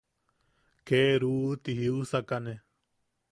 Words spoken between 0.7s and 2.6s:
Ke ¡ruu! ti jiusakane.